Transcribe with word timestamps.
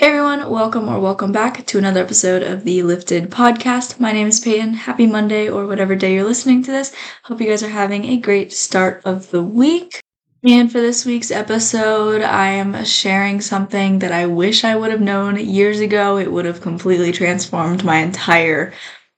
Hey 0.00 0.10
everyone, 0.10 0.48
welcome 0.48 0.88
or 0.88 1.00
welcome 1.00 1.32
back 1.32 1.66
to 1.66 1.76
another 1.76 2.00
episode 2.00 2.44
of 2.44 2.62
the 2.62 2.84
Lifted 2.84 3.32
podcast. 3.32 3.98
My 3.98 4.12
name 4.12 4.28
is 4.28 4.38
Payton. 4.38 4.74
Happy 4.74 5.08
Monday 5.08 5.48
or 5.48 5.66
whatever 5.66 5.96
day 5.96 6.14
you're 6.14 6.22
listening 6.22 6.62
to 6.62 6.70
this. 6.70 6.94
Hope 7.24 7.40
you 7.40 7.48
guys 7.48 7.64
are 7.64 7.68
having 7.68 8.04
a 8.04 8.16
great 8.16 8.52
start 8.52 9.02
of 9.04 9.28
the 9.32 9.42
week. 9.42 10.00
And 10.44 10.70
for 10.70 10.80
this 10.80 11.04
week's 11.04 11.32
episode, 11.32 12.22
I 12.22 12.46
am 12.50 12.84
sharing 12.84 13.40
something 13.40 13.98
that 13.98 14.12
I 14.12 14.26
wish 14.26 14.62
I 14.62 14.76
would 14.76 14.92
have 14.92 15.00
known 15.00 15.34
years 15.36 15.80
ago. 15.80 16.16
It 16.16 16.30
would 16.30 16.44
have 16.44 16.60
completely 16.60 17.10
transformed 17.10 17.82
my 17.82 17.96
entire 17.96 18.72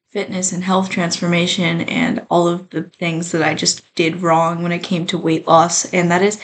fitness 0.08 0.50
and 0.50 0.64
health 0.64 0.88
transformation 0.88 1.82
and 1.82 2.26
all 2.30 2.48
of 2.48 2.70
the 2.70 2.84
things 2.84 3.32
that 3.32 3.42
I 3.42 3.52
just 3.52 3.84
did 3.96 4.22
wrong 4.22 4.62
when 4.62 4.72
it 4.72 4.82
came 4.82 5.06
to 5.08 5.18
weight 5.18 5.46
loss. 5.46 5.84
And 5.92 6.10
that 6.10 6.22
is 6.22 6.40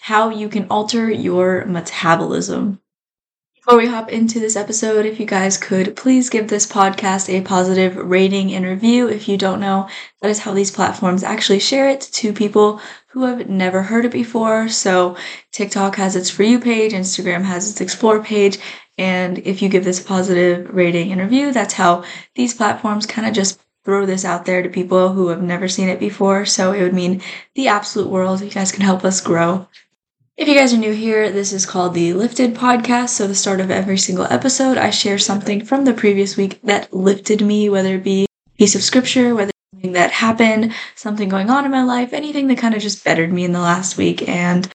how 0.00 0.30
you 0.30 0.48
can 0.48 0.66
alter 0.70 1.08
your 1.08 1.64
metabolism. 1.66 2.80
Before 3.66 3.80
we 3.80 3.88
hop 3.88 4.12
into 4.12 4.38
this 4.38 4.54
episode, 4.54 5.06
if 5.06 5.18
you 5.18 5.26
guys 5.26 5.56
could 5.56 5.96
please 5.96 6.30
give 6.30 6.46
this 6.46 6.68
podcast 6.68 7.28
a 7.28 7.40
positive 7.40 7.96
rating 7.96 8.54
and 8.54 8.64
review. 8.64 9.08
If 9.08 9.28
you 9.28 9.36
don't 9.36 9.58
know, 9.58 9.88
that 10.22 10.30
is 10.30 10.38
how 10.38 10.54
these 10.54 10.70
platforms 10.70 11.24
actually 11.24 11.58
share 11.58 11.88
it 11.88 12.00
to 12.00 12.32
people 12.32 12.80
who 13.08 13.24
have 13.24 13.48
never 13.48 13.82
heard 13.82 14.04
it 14.04 14.12
before. 14.12 14.68
So, 14.68 15.16
TikTok 15.50 15.96
has 15.96 16.14
its 16.14 16.30
For 16.30 16.44
You 16.44 16.60
page, 16.60 16.92
Instagram 16.92 17.42
has 17.42 17.68
its 17.68 17.80
Explore 17.80 18.22
page, 18.22 18.58
and 18.98 19.38
if 19.38 19.60
you 19.60 19.68
give 19.68 19.82
this 19.82 20.00
a 20.00 20.04
positive 20.04 20.72
rating 20.72 21.10
and 21.10 21.20
review, 21.20 21.52
that's 21.52 21.74
how 21.74 22.04
these 22.36 22.54
platforms 22.54 23.04
kind 23.04 23.26
of 23.26 23.34
just 23.34 23.58
throw 23.84 24.06
this 24.06 24.24
out 24.24 24.44
there 24.44 24.62
to 24.62 24.68
people 24.68 25.12
who 25.12 25.26
have 25.26 25.42
never 25.42 25.66
seen 25.66 25.88
it 25.88 25.98
before. 25.98 26.46
So, 26.46 26.70
it 26.70 26.82
would 26.82 26.94
mean 26.94 27.20
the 27.56 27.66
absolute 27.66 28.10
world. 28.10 28.42
You 28.42 28.48
guys 28.48 28.70
can 28.70 28.82
help 28.82 29.04
us 29.04 29.20
grow. 29.20 29.66
If 30.36 30.48
you 30.48 30.54
guys 30.54 30.74
are 30.74 30.76
new 30.76 30.92
here, 30.92 31.30
this 31.32 31.50
is 31.54 31.64
called 31.64 31.94
the 31.94 32.12
Lifted 32.12 32.54
Podcast. 32.54 33.08
So, 33.08 33.26
the 33.26 33.34
start 33.34 33.58
of 33.58 33.70
every 33.70 33.96
single 33.96 34.26
episode, 34.26 34.76
I 34.76 34.90
share 34.90 35.18
something 35.18 35.64
from 35.64 35.86
the 35.86 35.94
previous 35.94 36.36
week 36.36 36.60
that 36.64 36.92
lifted 36.92 37.40
me, 37.40 37.70
whether 37.70 37.94
it 37.94 38.04
be 38.04 38.24
a 38.24 38.58
piece 38.58 38.74
of 38.74 38.82
scripture, 38.82 39.34
whether 39.34 39.50
something 39.72 39.92
that 39.92 40.10
happened, 40.10 40.74
something 40.94 41.30
going 41.30 41.48
on 41.48 41.64
in 41.64 41.70
my 41.70 41.84
life, 41.84 42.12
anything 42.12 42.48
that 42.48 42.58
kind 42.58 42.74
of 42.74 42.82
just 42.82 43.02
bettered 43.02 43.32
me 43.32 43.46
in 43.46 43.52
the 43.52 43.60
last 43.60 43.96
week. 43.96 44.28
And 44.28 44.70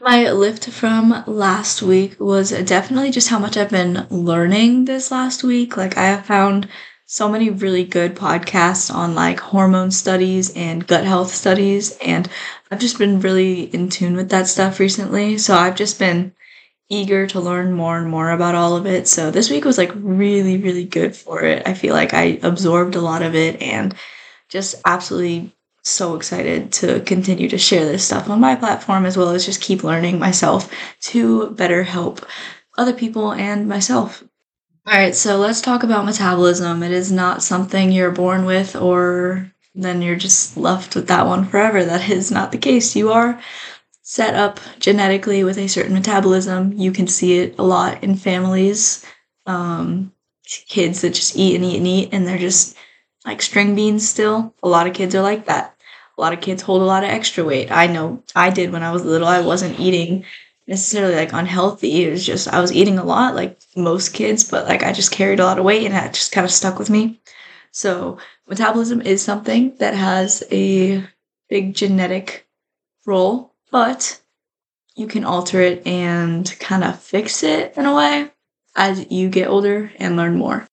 my 0.00 0.32
lift 0.32 0.68
from 0.70 1.22
last 1.28 1.80
week 1.80 2.18
was 2.18 2.50
definitely 2.50 3.12
just 3.12 3.28
how 3.28 3.38
much 3.38 3.56
I've 3.56 3.70
been 3.70 4.08
learning 4.10 4.86
this 4.86 5.12
last 5.12 5.44
week. 5.44 5.76
Like, 5.76 5.96
I 5.96 6.06
have 6.06 6.26
found 6.26 6.66
so 7.06 7.28
many 7.28 7.50
really 7.50 7.84
good 7.84 8.14
podcasts 8.14 8.92
on 8.92 9.14
like 9.14 9.38
hormone 9.38 9.90
studies 9.90 10.54
and 10.56 10.86
gut 10.86 11.04
health 11.04 11.30
studies 11.34 11.96
and 11.98 12.28
I've 12.70 12.80
just 12.80 12.98
been 12.98 13.20
really 13.20 13.62
in 13.62 13.90
tune 13.90 14.16
with 14.16 14.30
that 14.30 14.48
stuff 14.48 14.80
recently. 14.80 15.36
So 15.38 15.54
I've 15.54 15.76
just 15.76 15.98
been 15.98 16.34
eager 16.88 17.26
to 17.26 17.40
learn 17.40 17.72
more 17.72 17.98
and 17.98 18.10
more 18.10 18.30
about 18.30 18.54
all 18.54 18.76
of 18.76 18.86
it. 18.86 19.06
So 19.06 19.30
this 19.30 19.50
week 19.50 19.64
was 19.64 19.78
like 19.78 19.92
really 19.94 20.56
really 20.58 20.84
good 20.84 21.14
for 21.14 21.42
it. 21.42 21.66
I 21.66 21.74
feel 21.74 21.94
like 21.94 22.14
I 22.14 22.38
absorbed 22.42 22.94
a 22.94 23.00
lot 23.00 23.22
of 23.22 23.34
it 23.34 23.60
and 23.60 23.94
just 24.48 24.76
absolutely 24.86 25.52
so 25.82 26.16
excited 26.16 26.72
to 26.72 27.00
continue 27.00 27.48
to 27.50 27.58
share 27.58 27.84
this 27.84 28.06
stuff 28.06 28.30
on 28.30 28.40
my 28.40 28.56
platform 28.56 29.04
as 29.04 29.18
well 29.18 29.30
as 29.30 29.44
just 29.44 29.60
keep 29.60 29.84
learning 29.84 30.18
myself 30.18 30.72
to 31.00 31.50
better 31.50 31.82
help 31.82 32.24
other 32.78 32.94
people 32.94 33.32
and 33.32 33.68
myself. 33.68 34.24
All 34.86 34.92
right, 34.94 35.14
so 35.14 35.38
let's 35.38 35.62
talk 35.62 35.82
about 35.82 36.04
metabolism. 36.04 36.82
It 36.82 36.90
is 36.92 37.10
not 37.10 37.42
something 37.42 37.90
you're 37.90 38.10
born 38.10 38.44
with 38.44 38.76
or 38.76 39.50
then 39.74 40.02
you're 40.02 40.16
just 40.16 40.56
left 40.58 40.94
with 40.94 41.08
that 41.08 41.26
one 41.26 41.46
forever. 41.46 41.84
That 41.84 42.08
is 42.10 42.30
not 42.30 42.52
the 42.52 42.58
case. 42.58 42.94
You 42.94 43.10
are 43.12 43.40
set 44.02 44.34
up 44.34 44.60
genetically 44.78 45.42
with 45.42 45.56
a 45.58 45.68
certain 45.68 45.94
metabolism. 45.94 46.74
You 46.74 46.92
can 46.92 47.06
see 47.06 47.38
it 47.38 47.58
a 47.58 47.62
lot 47.62 48.04
in 48.04 48.16
families. 48.16 49.06
Um, 49.46 50.12
kids 50.68 51.00
that 51.00 51.14
just 51.14 51.36
eat 51.36 51.56
and 51.56 51.64
eat 51.64 51.78
and 51.78 51.86
eat, 51.86 52.08
and 52.12 52.26
they're 52.26 52.38
just 52.38 52.76
like 53.24 53.40
string 53.40 53.74
beans 53.74 54.06
still. 54.06 54.54
A 54.62 54.68
lot 54.68 54.86
of 54.86 54.94
kids 54.94 55.14
are 55.14 55.22
like 55.22 55.46
that. 55.46 55.74
A 56.18 56.20
lot 56.20 56.34
of 56.34 56.40
kids 56.42 56.62
hold 56.62 56.82
a 56.82 56.84
lot 56.84 57.04
of 57.04 57.10
extra 57.10 57.42
weight. 57.42 57.70
I 57.70 57.86
know 57.86 58.22
I 58.36 58.50
did 58.50 58.70
when 58.70 58.82
I 58.82 58.92
was 58.92 59.04
little. 59.04 59.26
I 59.26 59.40
wasn't 59.40 59.80
eating 59.80 60.24
necessarily 60.66 61.14
like 61.14 61.32
unhealthy. 61.32 62.04
It 62.04 62.10
was 62.10 62.24
just 62.24 62.48
I 62.48 62.60
was 62.60 62.72
eating 62.72 62.98
a 62.98 63.04
lot 63.04 63.34
like 63.34 63.60
most 63.76 64.14
kids, 64.14 64.48
but 64.48 64.66
like 64.66 64.82
I 64.82 64.92
just 64.92 65.10
carried 65.10 65.40
a 65.40 65.44
lot 65.44 65.58
of 65.58 65.64
weight 65.64 65.84
and 65.84 65.94
that 65.94 66.14
just 66.14 66.32
kind 66.32 66.44
of 66.44 66.50
stuck 66.50 66.78
with 66.78 66.90
me. 66.90 67.20
So 67.72 68.18
metabolism 68.48 69.00
is 69.00 69.22
something 69.22 69.76
that 69.78 69.94
has 69.94 70.42
a 70.50 71.04
big 71.48 71.74
genetic 71.74 72.46
role, 73.06 73.54
but 73.70 74.20
you 74.96 75.06
can 75.06 75.24
alter 75.24 75.60
it 75.60 75.86
and 75.86 76.54
kind 76.60 76.84
of 76.84 77.00
fix 77.00 77.42
it 77.42 77.76
in 77.76 77.84
a 77.84 77.94
way 77.94 78.30
as 78.76 79.10
you 79.10 79.28
get 79.28 79.48
older 79.48 79.92
and 79.98 80.16
learn 80.16 80.36
more. 80.36 80.66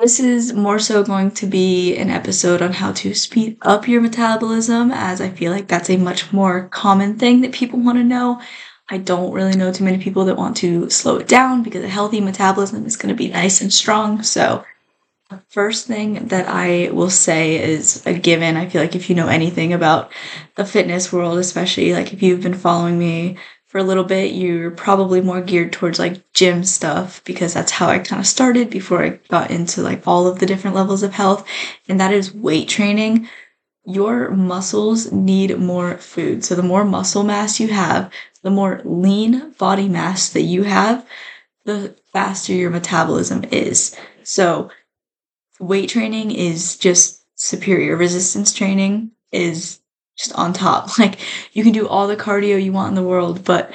This 0.00 0.20
is 0.20 0.52
more 0.52 0.78
so 0.78 1.02
going 1.02 1.32
to 1.32 1.46
be 1.46 1.96
an 1.96 2.08
episode 2.08 2.62
on 2.62 2.72
how 2.72 2.92
to 2.92 3.14
speed 3.14 3.58
up 3.62 3.88
your 3.88 4.00
metabolism, 4.00 4.92
as 4.92 5.20
I 5.20 5.28
feel 5.28 5.50
like 5.50 5.66
that's 5.66 5.90
a 5.90 5.96
much 5.96 6.32
more 6.32 6.68
common 6.68 7.18
thing 7.18 7.40
that 7.40 7.50
people 7.52 7.80
want 7.80 7.98
to 7.98 8.04
know. 8.04 8.40
I 8.88 8.98
don't 8.98 9.32
really 9.32 9.56
know 9.56 9.72
too 9.72 9.84
many 9.84 9.98
people 9.98 10.24
that 10.26 10.36
want 10.36 10.56
to 10.58 10.88
slow 10.88 11.16
it 11.16 11.28
down 11.28 11.62
because 11.62 11.84
a 11.84 11.88
healthy 11.88 12.20
metabolism 12.20 12.86
is 12.86 12.96
going 12.96 13.14
to 13.14 13.18
be 13.18 13.28
nice 13.28 13.60
and 13.60 13.72
strong. 13.72 14.22
So, 14.22 14.64
the 15.28 15.42
first 15.50 15.86
thing 15.86 16.28
that 16.28 16.48
I 16.48 16.88
will 16.90 17.10
say 17.10 17.62
is 17.62 18.02
a 18.06 18.14
given. 18.14 18.56
I 18.56 18.66
feel 18.66 18.80
like 18.80 18.96
if 18.96 19.10
you 19.10 19.16
know 19.16 19.28
anything 19.28 19.74
about 19.74 20.10
the 20.54 20.64
fitness 20.64 21.12
world, 21.12 21.38
especially 21.38 21.92
like 21.92 22.14
if 22.14 22.22
you've 22.22 22.40
been 22.40 22.54
following 22.54 22.98
me 22.98 23.36
for 23.66 23.76
a 23.76 23.82
little 23.82 24.04
bit, 24.04 24.32
you're 24.32 24.70
probably 24.70 25.20
more 25.20 25.42
geared 25.42 25.74
towards 25.74 25.98
like 25.98 26.32
gym 26.32 26.64
stuff 26.64 27.22
because 27.24 27.52
that's 27.52 27.72
how 27.72 27.88
I 27.88 27.98
kind 27.98 28.20
of 28.20 28.26
started 28.26 28.70
before 28.70 29.04
I 29.04 29.20
got 29.28 29.50
into 29.50 29.82
like 29.82 30.08
all 30.08 30.26
of 30.26 30.38
the 30.38 30.46
different 30.46 30.76
levels 30.76 31.02
of 31.02 31.12
health, 31.12 31.46
and 31.88 32.00
that 32.00 32.14
is 32.14 32.32
weight 32.32 32.70
training 32.70 33.28
your 33.88 34.30
muscles 34.30 35.10
need 35.12 35.58
more 35.58 35.96
food. 35.96 36.44
So 36.44 36.54
the 36.54 36.62
more 36.62 36.84
muscle 36.84 37.22
mass 37.22 37.58
you 37.58 37.68
have, 37.68 38.12
the 38.48 38.54
more 38.54 38.80
lean 38.86 39.50
body 39.58 39.90
mass 39.90 40.30
that 40.30 40.40
you 40.40 40.62
have, 40.62 41.06
the 41.66 41.94
faster 42.14 42.54
your 42.54 42.70
metabolism 42.70 43.44
is. 43.52 43.94
So 44.22 44.70
weight 45.60 45.90
training 45.90 46.30
is 46.30 46.78
just 46.78 47.22
superior. 47.38 47.94
Resistance 47.94 48.54
training 48.54 49.10
is 49.32 49.80
just 50.16 50.32
on 50.32 50.54
top. 50.54 50.88
Like 50.98 51.20
you 51.52 51.62
can 51.62 51.74
do 51.74 51.86
all 51.86 52.08
the 52.08 52.16
cardio 52.16 52.62
you 52.62 52.72
want 52.72 52.88
in 52.88 52.94
the 52.94 53.06
world, 53.06 53.44
but 53.44 53.70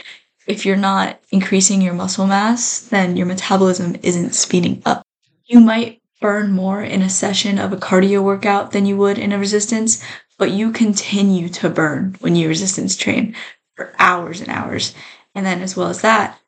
if 0.48 0.66
you're 0.66 0.76
not 0.76 1.20
increasing 1.30 1.80
your 1.80 1.94
muscle 1.94 2.26
mass, 2.26 2.80
then 2.80 3.16
your 3.16 3.28
metabolism 3.28 3.96
isn't 4.02 4.34
speeding 4.34 4.82
up. 4.88 5.06
You 5.46 5.60
might 5.60 6.02
burn 6.20 6.52
more 6.52 6.82
in 6.82 7.04
a 7.04 7.12
session 7.12 7.60
of 7.60 7.72
a 7.72 7.78
cardio 7.78 8.24
workout 8.24 8.72
than 8.72 8.88
you 8.88 8.98
would 8.98 9.20
in 9.20 9.34
a 9.34 9.38
resistance, 9.38 10.04
but 10.40 10.50
you 10.50 10.72
continue 10.72 11.48
to 11.50 11.70
burn 11.70 12.16
when 12.22 12.36
you 12.36 12.48
resistance 12.48 12.98
train 12.98 13.36
for 13.76 13.94
hours 14.00 14.42
and 14.42 14.50
hours. 14.50 14.94
And 15.36 15.46
then, 15.46 15.62
as 15.62 15.76
well 15.76 15.88
as 15.88 16.02
that, 16.02 16.40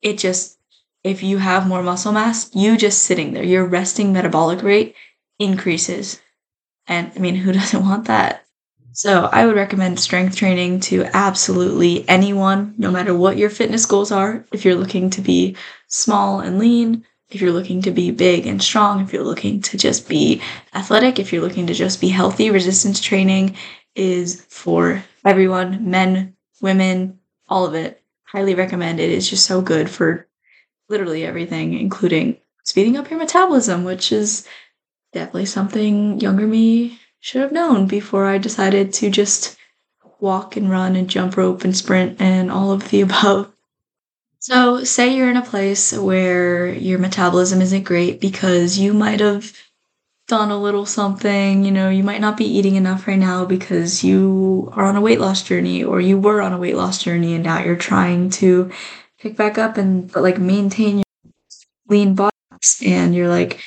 it 0.00 0.18
just, 0.18 0.58
if 1.04 1.22
you 1.22 1.38
have 1.38 1.66
more 1.66 1.82
muscle 1.82 2.12
mass, 2.12 2.54
you 2.54 2.76
just 2.76 3.02
sitting 3.02 3.32
there, 3.32 3.44
your 3.44 3.64
resting 3.64 4.12
metabolic 4.12 4.62
rate 4.62 4.94
increases. 5.38 6.20
And 6.86 7.12
I 7.14 7.18
mean, 7.18 7.36
who 7.36 7.52
doesn't 7.60 7.82
want 7.82 8.06
that? 8.06 8.44
So, 8.94 9.24
I 9.32 9.46
would 9.46 9.56
recommend 9.56 9.98
strength 9.98 10.36
training 10.36 10.80
to 10.80 11.04
absolutely 11.14 12.06
anyone, 12.08 12.74
no 12.76 12.90
matter 12.90 13.14
what 13.14 13.38
your 13.38 13.48
fitness 13.48 13.86
goals 13.86 14.12
are. 14.12 14.44
If 14.52 14.64
you're 14.64 14.74
looking 14.74 15.08
to 15.10 15.22
be 15.22 15.56
small 15.88 16.40
and 16.40 16.58
lean, 16.58 17.04
if 17.30 17.40
you're 17.40 17.52
looking 17.52 17.80
to 17.82 17.90
be 17.90 18.10
big 18.10 18.46
and 18.46 18.62
strong, 18.62 19.00
if 19.00 19.12
you're 19.12 19.24
looking 19.24 19.62
to 19.62 19.78
just 19.78 20.08
be 20.08 20.42
athletic, 20.74 21.18
if 21.18 21.32
you're 21.32 21.42
looking 21.42 21.66
to 21.66 21.74
just 21.74 22.00
be 22.00 22.08
healthy, 22.08 22.50
resistance 22.50 23.00
training 23.00 23.56
is 23.94 24.44
for 24.48 25.02
everyone 25.24 25.90
men, 25.90 26.36
women, 26.62 27.18
all 27.48 27.66
of 27.66 27.74
it. 27.74 28.02
Highly 28.24 28.54
recommend 28.54 28.98
it. 28.98 29.10
It's 29.10 29.28
just 29.28 29.44
so 29.44 29.60
good 29.60 29.90
for 29.90 30.26
literally 30.88 31.26
everything, 31.26 31.78
including 31.78 32.38
speeding 32.64 32.96
up 32.96 33.10
your 33.10 33.18
metabolism, 33.18 33.84
which 33.84 34.10
is 34.10 34.48
definitely 35.12 35.46
something 35.46 36.18
younger 36.20 36.46
me 36.46 36.98
should 37.20 37.42
have 37.42 37.52
known 37.52 37.86
before 37.86 38.26
I 38.26 38.38
decided 38.38 38.92
to 38.94 39.10
just 39.10 39.58
walk 40.18 40.56
and 40.56 40.70
run 40.70 40.96
and 40.96 41.10
jump 41.10 41.36
rope 41.36 41.64
and 41.64 41.76
sprint 41.76 42.20
and 42.20 42.50
all 42.50 42.72
of 42.72 42.88
the 42.88 43.00
above. 43.02 43.52
So, 44.38 44.82
say 44.82 45.14
you're 45.14 45.30
in 45.30 45.36
a 45.36 45.42
place 45.42 45.92
where 45.92 46.72
your 46.72 46.98
metabolism 46.98 47.60
isn't 47.60 47.84
great 47.84 48.20
because 48.20 48.76
you 48.76 48.92
might 48.92 49.20
have 49.20 49.52
done 50.28 50.50
a 50.50 50.58
little 50.60 50.86
something, 50.86 51.64
you 51.64 51.70
know, 51.70 51.90
you 51.90 52.02
might 52.02 52.20
not 52.20 52.36
be 52.36 52.44
eating 52.44 52.76
enough 52.76 53.06
right 53.06 53.18
now 53.18 53.44
because 53.44 54.02
you 54.04 54.70
are 54.74 54.84
on 54.84 54.96
a 54.96 55.00
weight 55.00 55.20
loss 55.20 55.42
journey 55.42 55.84
or 55.84 56.00
you 56.00 56.18
were 56.18 56.40
on 56.40 56.52
a 56.52 56.58
weight 56.58 56.76
loss 56.76 57.02
journey 57.02 57.34
and 57.34 57.44
now 57.44 57.62
you're 57.62 57.76
trying 57.76 58.30
to 58.30 58.70
pick 59.18 59.36
back 59.36 59.58
up 59.58 59.76
and 59.76 60.10
but 60.10 60.22
like 60.22 60.38
maintain 60.38 60.98
your 60.98 61.04
lean 61.88 62.14
body 62.14 62.32
and 62.84 63.14
you're 63.14 63.28
like 63.28 63.60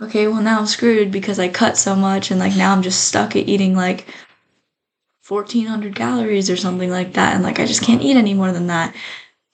okay, 0.00 0.28
well 0.28 0.42
now 0.42 0.60
I'm 0.60 0.66
screwed 0.66 1.10
because 1.10 1.38
I 1.38 1.48
cut 1.48 1.76
so 1.76 1.96
much 1.96 2.30
and 2.30 2.40
like 2.40 2.56
now 2.56 2.72
I'm 2.72 2.82
just 2.82 3.08
stuck 3.08 3.36
at 3.36 3.48
eating 3.48 3.74
like 3.74 4.06
1400 5.26 5.94
calories 5.96 6.50
or 6.50 6.56
something 6.56 6.90
like 6.90 7.14
that 7.14 7.34
and 7.34 7.42
like 7.44 7.60
I 7.60 7.66
just 7.66 7.82
can't 7.82 8.02
eat 8.02 8.16
any 8.16 8.34
more 8.34 8.52
than 8.52 8.68
that 8.68 8.94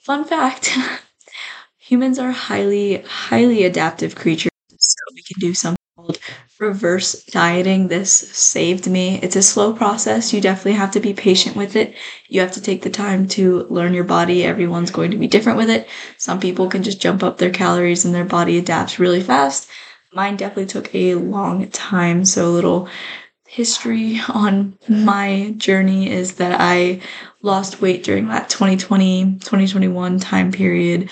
Fun 0.01 0.25
fact 0.27 0.71
humans 1.79 2.19
are 2.19 2.31
highly, 2.31 3.03
highly 3.03 3.65
adaptive 3.65 4.15
creatures. 4.15 4.51
So 4.79 4.97
we 5.15 5.23
can 5.23 5.41
do 5.41 5.55
something 5.55 5.79
called 5.97 6.19
reverse 6.59 7.25
dieting. 7.27 7.87
This 7.87 8.13
saved 8.13 8.91
me. 8.91 9.21
It's 9.23 9.37
a 9.37 9.43
slow 9.43 9.73
process. 9.73 10.33
You 10.33 10.41
definitely 10.41 10.73
have 10.73 10.91
to 10.93 11.01
be 11.01 11.15
patient 11.15 11.55
with 11.55 11.77
it. 11.77 11.95
You 12.29 12.41
have 12.41 12.51
to 12.53 12.61
take 12.61 12.83
the 12.83 12.91
time 12.91 13.29
to 13.29 13.65
learn 13.71 13.95
your 13.95 14.03
body. 14.05 14.45
Everyone's 14.45 14.91
going 14.91 15.13
to 15.13 15.17
be 15.17 15.29
different 15.29 15.57
with 15.57 15.71
it. 15.71 15.89
Some 16.19 16.41
people 16.41 16.69
can 16.69 16.83
just 16.83 17.01
jump 17.01 17.23
up 17.23 17.39
their 17.39 17.51
calories 17.51 18.05
and 18.05 18.13
their 18.13 18.25
body 18.25 18.59
adapts 18.59 18.99
really 18.99 19.21
fast. 19.21 19.69
Mine 20.13 20.37
definitely 20.37 20.67
took 20.67 20.93
a 20.95 21.15
long 21.15 21.69
time. 21.71 22.25
So, 22.25 22.47
a 22.49 22.51
little 22.51 22.89
history 23.47 24.21
on 24.29 24.77
my 24.89 25.55
journey 25.59 26.11
is 26.11 26.35
that 26.35 26.61
I 26.61 27.01
lost 27.43 27.81
weight 27.81 28.03
during 28.03 28.27
that 28.29 28.49
2020 28.49 29.39
2021 29.39 30.19
time 30.19 30.51
period 30.51 31.09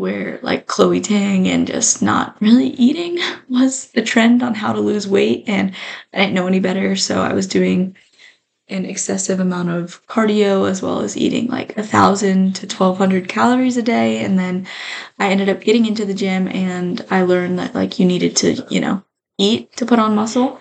where 0.00 0.40
like 0.42 0.66
Chloe 0.66 1.00
Ting 1.00 1.46
and 1.48 1.66
just 1.66 2.02
not 2.02 2.36
really 2.40 2.68
eating 2.68 3.18
was 3.48 3.86
the 3.88 4.02
trend 4.02 4.42
on 4.42 4.54
how 4.54 4.72
to 4.72 4.80
lose 4.80 5.06
weight 5.06 5.44
and 5.46 5.74
I 6.12 6.18
didn't 6.18 6.34
know 6.34 6.46
any 6.46 6.60
better 6.60 6.96
so 6.96 7.20
I 7.20 7.32
was 7.32 7.46
doing 7.46 7.96
an 8.68 8.86
excessive 8.86 9.40
amount 9.40 9.68
of 9.68 10.06
cardio 10.06 10.68
as 10.68 10.80
well 10.80 11.00
as 11.00 11.16
eating 11.16 11.48
like 11.48 11.76
a 11.76 11.82
thousand 11.82 12.54
to 12.56 12.66
1200 12.66 13.28
calories 13.28 13.76
a 13.76 13.82
day 13.82 14.24
and 14.24 14.38
then 14.38 14.66
I 15.18 15.30
ended 15.30 15.48
up 15.48 15.60
getting 15.60 15.86
into 15.86 16.04
the 16.04 16.14
gym 16.14 16.48
and 16.48 17.04
I 17.10 17.22
learned 17.22 17.58
that 17.58 17.74
like 17.74 17.98
you 17.98 18.06
needed 18.06 18.36
to 18.36 18.66
you 18.70 18.80
know 18.80 19.04
eat 19.38 19.76
to 19.76 19.86
put 19.86 19.98
on 19.98 20.14
muscle 20.14 20.60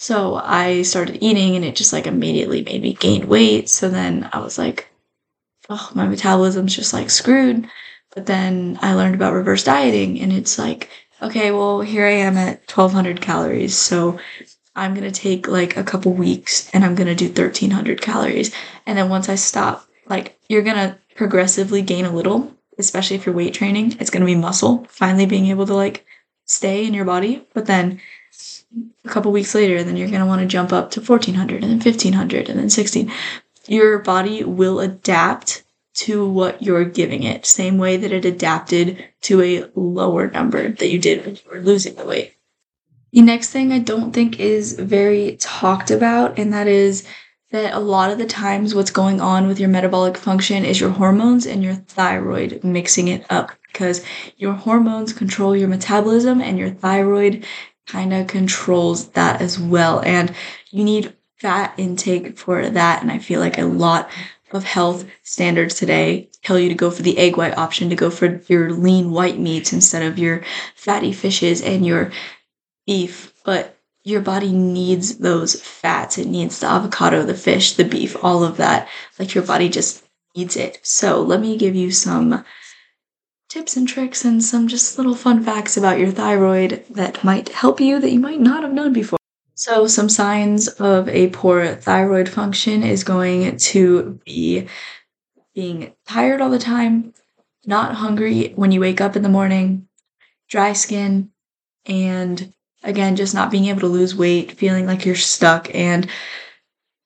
so 0.00 0.36
I 0.36 0.80
started 0.80 1.18
eating 1.20 1.56
and 1.56 1.64
it 1.64 1.76
just 1.76 1.92
like 1.92 2.06
immediately 2.06 2.62
made 2.62 2.80
me 2.80 2.94
gain 2.94 3.28
weight. 3.28 3.68
So 3.68 3.90
then 3.90 4.30
I 4.32 4.38
was 4.38 4.56
like, 4.56 4.88
oh, 5.68 5.90
my 5.94 6.08
metabolism's 6.08 6.74
just 6.74 6.94
like 6.94 7.10
screwed. 7.10 7.68
But 8.14 8.26
then 8.26 8.78
I 8.82 8.94
learned 8.94 9.14
about 9.14 9.34
reverse 9.34 9.64
dieting 9.64 10.20
and 10.20 10.32
it's 10.32 10.58
like, 10.58 10.90
okay, 11.22 11.50
well, 11.52 11.80
here 11.80 12.06
I 12.06 12.12
am 12.12 12.36
at 12.36 12.60
1200 12.70 13.20
calories. 13.20 13.76
So 13.76 14.18
I'm 14.74 14.94
going 14.94 15.10
to 15.10 15.20
take 15.20 15.48
like 15.48 15.76
a 15.76 15.84
couple 15.84 16.12
weeks 16.12 16.70
and 16.72 16.84
I'm 16.84 16.94
going 16.94 17.06
to 17.06 17.14
do 17.14 17.26
1300 17.26 18.00
calories. 18.00 18.54
And 18.86 18.98
then 18.98 19.08
once 19.08 19.28
I 19.28 19.34
stop, 19.34 19.86
like 20.06 20.38
you're 20.48 20.62
going 20.62 20.76
to 20.76 20.98
progressively 21.14 21.82
gain 21.82 22.04
a 22.04 22.12
little, 22.12 22.52
especially 22.78 23.16
if 23.16 23.26
you're 23.26 23.34
weight 23.34 23.54
training. 23.54 23.96
It's 24.00 24.10
going 24.10 24.22
to 24.22 24.26
be 24.26 24.34
muscle, 24.34 24.86
finally 24.88 25.26
being 25.26 25.46
able 25.46 25.66
to 25.66 25.74
like 25.74 26.06
stay 26.46 26.86
in 26.86 26.94
your 26.94 27.04
body. 27.04 27.46
But 27.54 27.66
then 27.66 28.00
a 29.04 29.08
couple 29.08 29.32
weeks 29.32 29.54
later, 29.54 29.84
then 29.84 29.96
you're 29.96 30.08
going 30.08 30.20
to 30.20 30.26
want 30.26 30.40
to 30.40 30.46
jump 30.46 30.72
up 30.72 30.90
to 30.92 31.00
1400 31.00 31.62
and 31.62 31.70
then 31.70 31.92
1500 31.92 32.48
and 32.48 32.58
then 32.58 32.70
16. 32.70 33.12
Your 33.66 33.98
body 33.98 34.42
will 34.42 34.80
adapt 34.80 35.62
to 35.92 36.26
what 36.28 36.62
you're 36.62 36.84
giving 36.84 37.22
it, 37.22 37.44
same 37.44 37.78
way 37.78 37.96
that 37.96 38.12
it 38.12 38.24
adapted 38.24 39.04
to 39.22 39.42
a 39.42 39.64
lower 39.74 40.30
number 40.30 40.70
that 40.70 40.88
you 40.88 40.98
did 40.98 41.24
when 41.24 41.34
you 41.34 41.42
were 41.50 41.60
losing 41.60 41.94
the 41.96 42.06
weight. 42.06 42.36
The 43.12 43.22
next 43.22 43.50
thing 43.50 43.72
I 43.72 43.80
don't 43.80 44.12
think 44.12 44.38
is 44.38 44.74
very 44.74 45.36
talked 45.40 45.90
about, 45.90 46.38
and 46.38 46.52
that 46.52 46.68
is 46.68 47.06
that 47.50 47.74
a 47.74 47.80
lot 47.80 48.10
of 48.10 48.18
the 48.18 48.26
times 48.26 48.74
what's 48.74 48.92
going 48.92 49.20
on 49.20 49.48
with 49.48 49.58
your 49.58 49.68
metabolic 49.68 50.16
function 50.16 50.64
is 50.64 50.80
your 50.80 50.90
hormones 50.90 51.46
and 51.46 51.64
your 51.64 51.74
thyroid 51.74 52.62
mixing 52.62 53.08
it 53.08 53.26
up 53.28 53.50
because 53.66 54.04
your 54.36 54.52
hormones 54.52 55.12
control 55.12 55.56
your 55.56 55.68
metabolism 55.68 56.40
and 56.40 56.58
your 56.58 56.70
thyroid 56.70 57.44
kind 57.86 58.14
of 58.14 58.28
controls 58.28 59.08
that 59.10 59.40
as 59.40 59.58
well. 59.58 60.00
And 60.00 60.32
you 60.70 60.84
need 60.84 61.16
fat 61.38 61.74
intake 61.76 62.38
for 62.38 62.68
that. 62.68 63.02
And 63.02 63.10
I 63.10 63.18
feel 63.18 63.40
like 63.40 63.58
a 63.58 63.64
lot 63.64 64.08
of 64.52 64.64
health 64.64 65.04
standards 65.22 65.74
today 65.74 66.28
tell 66.42 66.58
you 66.58 66.68
to 66.68 66.74
go 66.74 66.90
for 66.90 67.02
the 67.02 67.18
egg 67.18 67.36
white 67.36 67.56
option, 67.56 67.90
to 67.90 67.96
go 67.96 68.10
for 68.10 68.40
your 68.48 68.70
lean 68.72 69.10
white 69.10 69.38
meats 69.38 69.72
instead 69.72 70.02
of 70.02 70.18
your 70.18 70.42
fatty 70.74 71.12
fishes 71.12 71.62
and 71.62 71.86
your 71.86 72.10
beef. 72.86 73.32
But 73.44 73.76
your 74.02 74.20
body 74.20 74.52
needs 74.52 75.18
those 75.18 75.60
fats. 75.60 76.18
It 76.18 76.26
needs 76.26 76.60
the 76.60 76.66
avocado, 76.66 77.22
the 77.22 77.34
fish, 77.34 77.74
the 77.74 77.84
beef, 77.84 78.16
all 78.24 78.42
of 78.42 78.56
that. 78.56 78.88
Like 79.18 79.34
your 79.34 79.44
body 79.44 79.68
just 79.68 80.04
needs 80.36 80.56
it. 80.56 80.80
So 80.82 81.22
let 81.22 81.40
me 81.40 81.56
give 81.56 81.74
you 81.74 81.90
some 81.90 82.44
tips 83.48 83.76
and 83.76 83.88
tricks 83.88 84.24
and 84.24 84.42
some 84.42 84.68
just 84.68 84.96
little 84.96 85.14
fun 85.14 85.42
facts 85.42 85.76
about 85.76 85.98
your 85.98 86.10
thyroid 86.10 86.84
that 86.90 87.22
might 87.24 87.50
help 87.50 87.80
you 87.80 88.00
that 88.00 88.10
you 88.10 88.20
might 88.20 88.40
not 88.40 88.62
have 88.62 88.72
known 88.72 88.92
before. 88.92 89.19
So, 89.60 89.86
some 89.86 90.08
signs 90.08 90.68
of 90.68 91.06
a 91.10 91.28
poor 91.28 91.74
thyroid 91.74 92.30
function 92.30 92.82
is 92.82 93.04
going 93.04 93.58
to 93.58 94.18
be 94.24 94.66
being 95.54 95.92
tired 96.08 96.40
all 96.40 96.48
the 96.48 96.58
time, 96.58 97.12
not 97.66 97.96
hungry 97.96 98.54
when 98.56 98.72
you 98.72 98.80
wake 98.80 99.02
up 99.02 99.16
in 99.16 99.22
the 99.22 99.28
morning, 99.28 99.86
dry 100.48 100.72
skin, 100.72 101.32
and 101.84 102.54
again, 102.82 103.16
just 103.16 103.34
not 103.34 103.50
being 103.50 103.66
able 103.66 103.80
to 103.80 103.86
lose 103.86 104.14
weight, 104.14 104.52
feeling 104.52 104.86
like 104.86 105.04
you're 105.04 105.14
stuck, 105.14 105.68
and 105.74 106.08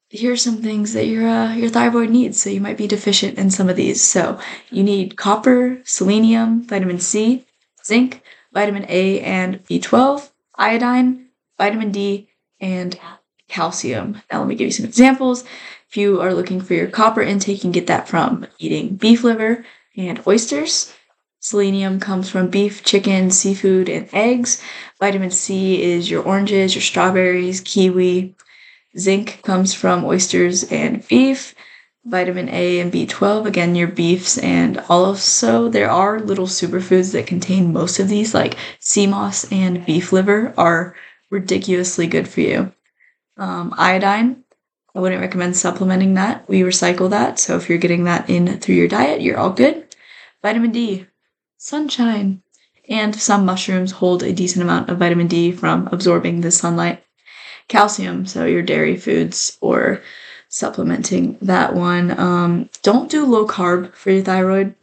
here's 0.09 0.41
some 0.41 0.63
things 0.63 0.93
that 0.93 1.09
your 1.09 1.29
uh, 1.29 1.53
your 1.55 1.71
thyroid 1.71 2.11
needs. 2.11 2.41
So 2.41 2.51
you 2.51 2.61
might 2.61 2.79
be 2.79 2.87
deficient 2.87 3.37
in 3.37 3.51
some 3.51 3.69
of 3.69 3.75
these. 3.75 4.01
So 4.01 4.39
you 4.71 4.85
need 4.85 5.17
copper, 5.17 5.81
selenium, 5.83 6.63
vitamin 6.63 7.01
C, 7.01 7.47
zinc, 7.85 8.23
vitamin 8.53 8.87
A 8.89 9.19
and 9.23 9.65
B12, 9.65 10.31
iodine, 10.57 11.31
vitamin 11.59 11.91
D, 11.91 12.29
and 12.61 12.99
calcium. 13.49 14.23
Now 14.31 14.41
let 14.41 14.49
me 14.49 14.55
give 14.55 14.67
you 14.67 14.73
some 14.73 14.87
examples. 14.87 15.45
If 15.89 15.97
you 15.97 16.21
are 16.21 16.35
looking 16.35 16.61
for 16.61 16.75
your 16.75 16.89
copper 16.89 17.23
intake, 17.23 17.59
you 17.59 17.63
can 17.63 17.73
get 17.73 17.87
that 17.87 18.09
from 18.09 18.47
eating 18.59 18.97
beef 18.97 19.25
liver 19.25 19.65
and 19.97 20.21
oysters. 20.27 20.93
Selenium 21.41 22.01
comes 22.01 22.31
from 22.31 22.49
beef, 22.49 22.83
chicken, 22.85 23.31
seafood, 23.31 23.89
and 23.89 24.09
eggs. 24.15 24.63
Vitamin 24.99 25.31
C 25.31 25.83
is 25.83 26.11
your 26.11 26.23
oranges, 26.23 26.75
your 26.75 26.83
strawberries, 26.83 27.61
kiwi, 27.61 28.35
Zinc 28.97 29.41
comes 29.43 29.75
from 29.75 30.05
oysters 30.05 30.65
and 30.65 31.07
beef. 31.09 31.55
Vitamin 32.05 32.49
A 32.51 32.81
and 32.81 32.93
B12, 32.93 33.47
again, 33.47 33.75
your 33.75 33.89
beefs. 33.89 34.39
And 34.39 34.79
also, 34.89 35.69
there 35.69 35.91
are 35.91 36.21
little 36.21 36.47
superfoods 36.47 37.13
that 37.13 37.27
contain 37.27 37.73
most 37.73 37.99
of 37.99 38.09
these, 38.09 38.35
like 38.35 38.57
sea 38.79 39.07
moss 39.07 39.51
and 39.51 39.85
beef 39.85 40.13
liver, 40.13 40.55
are 40.57 40.95
ridiculously 41.31 42.07
good 42.07 42.29
for 42.29 42.41
you. 42.41 42.73
Um, 43.37 43.75
iodine, 43.77 44.45
I 44.95 45.01
wouldn't 45.01 45.21
recommend 45.21 45.57
supplementing 45.57 46.15
that. 46.15 46.49
We 46.49 46.61
recycle 46.61 47.11
that. 47.11 47.39
So 47.39 47.57
if 47.57 47.69
you're 47.69 47.79
getting 47.79 48.05
that 48.05 48.31
in 48.31 48.61
through 48.61 48.77
your 48.77 48.89
diet, 48.89 49.21
you're 49.21 49.39
all 49.39 49.51
good. 49.51 49.95
Vitamin 50.43 50.71
D, 50.71 51.07
sunshine, 51.57 52.43
and 52.89 53.15
some 53.15 53.45
mushrooms 53.45 53.93
hold 53.93 54.23
a 54.23 54.33
decent 54.33 54.63
amount 54.63 54.91
of 54.91 54.99
vitamin 54.99 55.27
D 55.27 55.51
from 55.53 55.89
absorbing 55.91 56.41
the 56.41 56.51
sunlight 56.51 57.03
calcium, 57.69 58.27
so 58.27 58.45
your 58.45 58.63
dairy 58.63 58.97
foods 58.97 59.57
or 59.61 60.03
supplementing 60.49 61.39
that 61.43 61.75
one. 61.75 62.19
Um, 62.19 62.71
don't 62.83 63.11
do 63.11 63.25
low 63.25 63.47
carb 63.47 63.95
for 63.95 64.11
your 64.11 64.23
thyroid. 64.23 64.75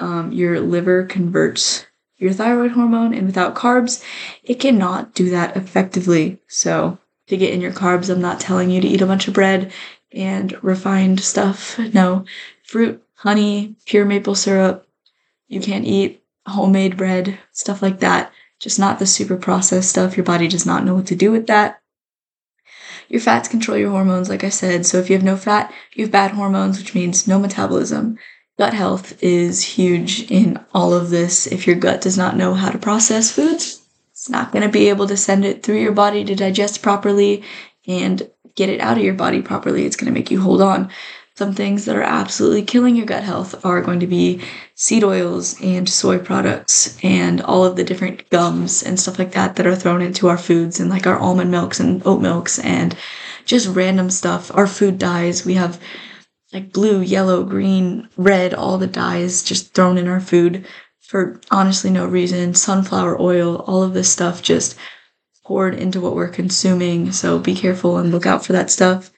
Um, 0.00 0.32
your 0.32 0.60
liver 0.60 1.04
converts 1.04 1.86
your 2.18 2.32
thyroid 2.32 2.72
hormone, 2.72 3.14
and 3.14 3.26
without 3.26 3.54
carbs, 3.54 4.02
it 4.42 4.60
cannot 4.60 5.14
do 5.14 5.30
that 5.30 5.56
effectively. 5.56 6.38
So, 6.46 6.98
to 7.26 7.36
get 7.36 7.52
in 7.52 7.60
your 7.60 7.72
carbs, 7.72 8.10
I'm 8.10 8.20
not 8.20 8.40
telling 8.40 8.70
you 8.70 8.80
to 8.80 8.88
eat 8.88 9.02
a 9.02 9.06
bunch 9.06 9.28
of 9.28 9.34
bread 9.34 9.72
and 10.12 10.56
refined 10.62 11.20
stuff. 11.20 11.78
No, 11.94 12.24
fruit, 12.62 13.02
honey, 13.14 13.76
pure 13.86 14.04
maple 14.04 14.34
syrup. 14.34 14.86
You 15.48 15.60
can't 15.60 15.84
eat 15.84 16.22
homemade 16.46 16.96
bread, 16.96 17.38
stuff 17.52 17.82
like 17.82 18.00
that. 18.00 18.32
Just 18.58 18.78
not 18.78 18.98
the 18.98 19.06
super 19.06 19.36
processed 19.36 19.90
stuff. 19.90 20.16
Your 20.16 20.24
body 20.24 20.48
does 20.48 20.66
not 20.66 20.84
know 20.84 20.94
what 20.94 21.06
to 21.08 21.16
do 21.16 21.30
with 21.30 21.46
that. 21.48 21.80
Your 23.08 23.20
fats 23.20 23.48
control 23.48 23.76
your 23.76 23.90
hormones, 23.90 24.28
like 24.28 24.44
I 24.44 24.48
said. 24.48 24.86
So 24.86 24.98
if 24.98 25.10
you 25.10 25.16
have 25.16 25.24
no 25.24 25.36
fat, 25.36 25.72
you 25.92 26.04
have 26.04 26.12
bad 26.12 26.32
hormones, 26.32 26.78
which 26.78 26.94
means 26.94 27.28
no 27.28 27.38
metabolism. 27.38 28.18
Gut 28.56 28.72
health 28.72 29.20
is 29.20 29.64
huge 29.64 30.30
in 30.30 30.64
all 30.72 30.94
of 30.94 31.10
this. 31.10 31.48
If 31.48 31.66
your 31.66 31.74
gut 31.74 32.00
does 32.00 32.16
not 32.16 32.36
know 32.36 32.54
how 32.54 32.70
to 32.70 32.78
process 32.78 33.32
foods, 33.32 33.82
it's 34.12 34.30
not 34.30 34.52
going 34.52 34.62
to 34.62 34.68
be 34.68 34.88
able 34.88 35.08
to 35.08 35.16
send 35.16 35.44
it 35.44 35.64
through 35.64 35.80
your 35.80 35.92
body 35.92 36.24
to 36.24 36.36
digest 36.36 36.80
properly 36.80 37.42
and 37.88 38.30
get 38.54 38.68
it 38.68 38.80
out 38.80 38.96
of 38.96 39.02
your 39.02 39.14
body 39.14 39.42
properly. 39.42 39.84
It's 39.84 39.96
going 39.96 40.12
to 40.12 40.16
make 40.16 40.30
you 40.30 40.40
hold 40.40 40.62
on. 40.62 40.88
Some 41.34 41.52
things 41.52 41.84
that 41.86 41.96
are 41.96 42.02
absolutely 42.02 42.62
killing 42.62 42.94
your 42.94 43.06
gut 43.06 43.24
health 43.24 43.66
are 43.66 43.82
going 43.82 43.98
to 43.98 44.06
be 44.06 44.40
seed 44.76 45.02
oils 45.02 45.60
and 45.60 45.88
soy 45.88 46.18
products 46.18 46.96
and 47.02 47.40
all 47.40 47.64
of 47.64 47.74
the 47.74 47.82
different 47.82 48.30
gums 48.30 48.84
and 48.84 49.00
stuff 49.00 49.18
like 49.18 49.32
that 49.32 49.56
that 49.56 49.66
are 49.66 49.74
thrown 49.74 50.00
into 50.00 50.28
our 50.28 50.38
foods 50.38 50.78
and 50.78 50.88
like 50.88 51.08
our 51.08 51.18
almond 51.18 51.50
milks 51.50 51.80
and 51.80 52.06
oat 52.06 52.20
milks 52.20 52.60
and 52.60 52.96
just 53.46 53.66
random 53.66 54.10
stuff. 54.10 54.54
Our 54.54 54.68
food 54.68 54.96
dyes, 54.96 55.44
we 55.44 55.54
have 55.54 55.80
like 56.54 56.72
blue, 56.72 57.00
yellow, 57.00 57.42
green, 57.42 58.08
red, 58.16 58.54
all 58.54 58.78
the 58.78 58.86
dyes 58.86 59.42
just 59.42 59.74
thrown 59.74 59.98
in 59.98 60.06
our 60.06 60.20
food 60.20 60.64
for 61.00 61.40
honestly 61.50 61.90
no 61.90 62.06
reason. 62.06 62.54
Sunflower 62.54 63.20
oil, 63.20 63.56
all 63.66 63.82
of 63.82 63.92
this 63.92 64.10
stuff 64.10 64.40
just 64.40 64.76
poured 65.44 65.74
into 65.74 66.00
what 66.00 66.14
we're 66.14 66.28
consuming. 66.28 67.10
So 67.10 67.40
be 67.40 67.54
careful 67.56 67.98
and 67.98 68.12
look 68.12 68.24
out 68.24 68.46
for 68.46 68.52
that 68.52 68.70
stuff. 68.70 69.10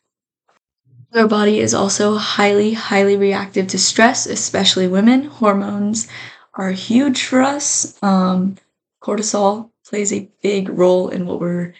Our 1.15 1.29
body 1.29 1.61
is 1.61 1.75
also 1.75 2.17
highly, 2.17 2.73
highly 2.73 3.17
reactive 3.17 3.69
to 3.69 3.79
stress, 3.79 4.27
especially 4.27 4.89
women. 4.89 5.25
Hormones 5.25 6.09
are 6.55 6.73
huge 6.73 7.23
for 7.25 7.43
us. 7.43 8.03
Um, 8.03 8.57
cortisol 9.03 9.71
plays 9.87 10.13
a 10.13 10.29
big 10.43 10.69
role 10.69 11.09
in 11.09 11.27
what 11.27 11.39
we're 11.39 11.75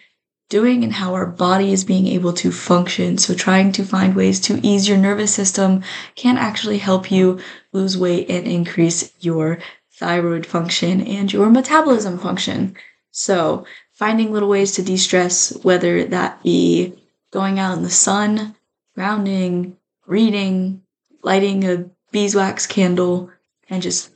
doing 0.49 0.83
and 0.83 0.93
how 0.93 1.13
our 1.13 1.25
body 1.25 1.73
is 1.73 1.83
being 1.83 2.07
able 2.07 2.33
to 2.33 2.51
function. 2.51 3.17
So, 3.17 3.33
trying 3.33 3.71
to 3.73 3.83
find 3.83 4.15
ways 4.15 4.39
to 4.41 4.59
ease 4.65 4.87
your 4.87 4.97
nervous 4.97 5.33
system 5.33 5.83
can 6.15 6.37
actually 6.37 6.77
help 6.77 7.11
you 7.11 7.39
lose 7.73 7.97
weight 7.97 8.29
and 8.29 8.47
increase 8.47 9.11
your 9.19 9.59
thyroid 9.93 10.45
function 10.45 11.01
and 11.01 11.31
your 11.31 11.49
metabolism 11.49 12.17
function. 12.17 12.75
So, 13.11 13.65
finding 13.91 14.31
little 14.31 14.49
ways 14.49 14.73
to 14.73 14.83
de 14.83 14.97
stress, 14.97 15.57
whether 15.63 16.05
that 16.05 16.43
be 16.43 16.93
going 17.31 17.59
out 17.59 17.77
in 17.77 17.83
the 17.83 17.89
sun, 17.89 18.55
grounding, 18.95 19.75
reading, 20.05 20.81
lighting 21.23 21.63
a 21.65 21.89
beeswax 22.11 22.67
candle, 22.67 23.29
and 23.69 23.81
just 23.81 24.11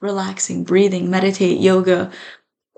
relaxing, 0.00 0.64
breathing, 0.64 1.10
meditate, 1.10 1.60
yoga, 1.60 2.10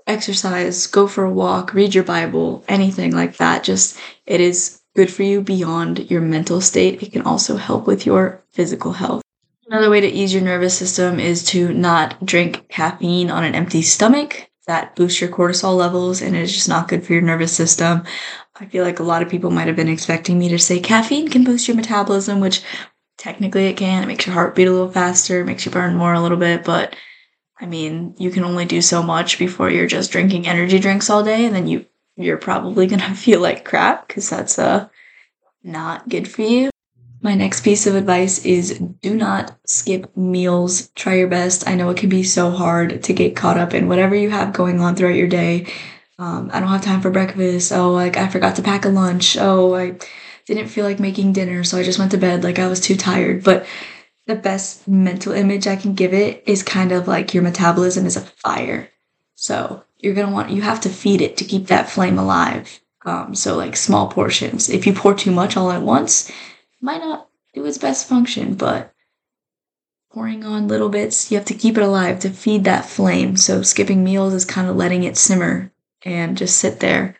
exercise, 0.09 0.87
go 0.87 1.07
for 1.07 1.23
a 1.23 1.31
walk, 1.31 1.73
read 1.73 1.95
your 1.95 2.03
Bible, 2.03 2.63
anything 2.67 3.11
like 3.11 3.37
that. 3.37 3.63
Just 3.63 3.99
it 4.25 4.41
is 4.41 4.81
good 4.95 5.11
for 5.11 5.23
you 5.23 5.41
beyond 5.41 6.09
your 6.11 6.21
mental 6.21 6.59
state. 6.59 7.01
It 7.01 7.11
can 7.11 7.21
also 7.21 7.55
help 7.55 7.87
with 7.87 8.05
your 8.05 8.43
physical 8.51 8.93
health. 8.93 9.21
Another 9.67 9.89
way 9.89 10.01
to 10.01 10.07
ease 10.07 10.33
your 10.33 10.41
nervous 10.41 10.77
system 10.77 11.19
is 11.19 11.43
to 11.45 11.71
not 11.73 12.25
drink 12.25 12.67
caffeine 12.69 13.29
on 13.29 13.43
an 13.43 13.53
empty 13.53 13.83
stomach. 13.83 14.49
That 14.65 14.95
boosts 14.95 15.21
your 15.21 15.29
cortisol 15.29 15.77
levels 15.77 16.21
and 16.21 16.35
it 16.35 16.41
is 16.41 16.53
just 16.53 16.67
not 16.69 16.87
good 16.87 17.05
for 17.05 17.13
your 17.13 17.21
nervous 17.21 17.55
system. 17.55 18.03
I 18.59 18.65
feel 18.65 18.83
like 18.83 18.99
a 18.99 19.03
lot 19.03 19.21
of 19.21 19.29
people 19.29 19.51
might 19.51 19.67
have 19.67 19.75
been 19.75 19.87
expecting 19.87 20.37
me 20.37 20.49
to 20.49 20.59
say 20.59 20.79
caffeine 20.79 21.29
can 21.29 21.43
boost 21.43 21.67
your 21.67 21.77
metabolism, 21.77 22.39
which 22.39 22.61
technically 23.17 23.67
it 23.67 23.77
can. 23.77 24.03
It 24.03 24.07
makes 24.07 24.25
your 24.25 24.33
heart 24.33 24.55
beat 24.55 24.67
a 24.67 24.71
little 24.71 24.91
faster, 24.91 25.45
makes 25.45 25.65
you 25.65 25.71
burn 25.71 25.95
more 25.95 26.13
a 26.13 26.19
little 26.19 26.37
bit, 26.37 26.63
but 26.63 26.95
I 27.59 27.65
mean, 27.65 28.15
you 28.17 28.31
can 28.31 28.43
only 28.43 28.65
do 28.65 28.81
so 28.81 29.03
much 29.03 29.37
before 29.37 29.69
you're 29.69 29.87
just 29.87 30.11
drinking 30.11 30.47
energy 30.47 30.79
drinks 30.79 31.09
all 31.09 31.23
day, 31.23 31.45
and 31.45 31.55
then 31.55 31.67
you 31.67 31.85
you're 32.15 32.37
probably 32.37 32.87
gonna 32.91 33.15
feel 33.15 33.41
like 33.41 33.65
crap 33.65 34.07
because 34.07 34.29
that's 34.29 34.59
uh 34.59 34.87
not 35.63 36.07
good 36.07 36.27
for 36.27 36.41
you. 36.41 36.69
My 37.21 37.35
next 37.35 37.65
piece 37.65 37.85
of 37.85 37.95
advice 37.95 38.45
is 38.45 38.79
do 39.01 39.13
not 39.13 39.57
skip 39.65 40.15
meals. 40.15 40.87
Try 40.95 41.15
your 41.15 41.27
best. 41.27 41.67
I 41.67 41.75
know 41.75 41.89
it 41.89 41.97
can 41.97 42.09
be 42.09 42.23
so 42.23 42.49
hard 42.49 43.03
to 43.03 43.13
get 43.13 43.35
caught 43.35 43.57
up 43.57 43.73
in 43.73 43.89
whatever 43.89 44.15
you 44.15 44.29
have 44.29 44.53
going 44.53 44.79
on 44.79 44.95
throughout 44.95 45.15
your 45.15 45.27
day. 45.27 45.67
Um, 46.17 46.49
I 46.53 46.59
don't 46.59 46.69
have 46.69 46.81
time 46.81 47.01
for 47.01 47.11
breakfast. 47.11 47.73
Oh, 47.73 47.91
like 47.91 48.15
I 48.15 48.29
forgot 48.29 48.55
to 48.55 48.61
pack 48.61 48.85
a 48.85 48.89
lunch. 48.89 49.35
Oh, 49.37 49.75
I 49.75 49.97
didn't 50.45 50.67
feel 50.67 50.85
like 50.85 50.99
making 50.99 51.33
dinner, 51.33 51.63
so 51.65 51.77
I 51.77 51.83
just 51.83 51.99
went 51.99 52.11
to 52.11 52.17
bed 52.17 52.43
like 52.43 52.57
I 52.57 52.67
was 52.67 52.79
too 52.79 52.95
tired. 52.95 53.43
But 53.43 53.65
the 54.29 54.35
best 54.35 54.87
mental 54.87 55.33
image 55.33 55.67
I 55.67 55.75
can 55.75 55.93
give 55.93 56.13
it 56.13 56.43
is 56.45 56.63
kind 56.63 56.91
of 56.91 57.07
like 57.07 57.33
your 57.33 57.43
metabolism 57.43 58.05
is 58.05 58.15
a 58.15 58.21
fire. 58.21 58.89
So 59.35 59.83
you're 59.97 60.13
gonna 60.13 60.31
want 60.31 60.51
you 60.51 60.61
have 60.61 60.81
to 60.81 60.89
feed 60.89 61.21
it 61.21 61.37
to 61.37 61.45
keep 61.45 61.67
that 61.67 61.89
flame 61.89 62.17
alive. 62.17 62.79
Um, 63.05 63.33
so 63.33 63.57
like 63.57 63.75
small 63.75 64.07
portions. 64.07 64.69
If 64.69 64.85
you 64.85 64.93
pour 64.93 65.15
too 65.15 65.31
much 65.31 65.57
all 65.57 65.71
at 65.71 65.81
once, 65.81 66.31
might 66.79 67.01
not 67.01 67.29
do 67.53 67.65
its 67.65 67.77
best 67.77 68.07
function, 68.07 68.55
but 68.55 68.93
pouring 70.11 70.43
on 70.43 70.67
little 70.67 70.89
bits, 70.89 71.31
you 71.31 71.37
have 71.37 71.45
to 71.47 71.53
keep 71.53 71.77
it 71.77 71.83
alive 71.83 72.19
to 72.19 72.29
feed 72.29 72.65
that 72.65 72.85
flame. 72.85 73.35
So 73.35 73.61
skipping 73.61 74.03
meals 74.03 74.33
is 74.33 74.45
kind 74.45 74.69
of 74.69 74.75
letting 74.75 75.03
it 75.03 75.17
simmer 75.17 75.71
and 76.03 76.37
just 76.37 76.57
sit 76.57 76.79
there 76.79 77.17